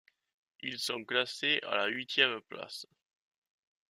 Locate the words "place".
2.49-2.87